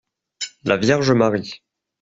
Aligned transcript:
La 0.63 0.77
Vierge 0.77 1.11
Marie. 1.13 1.61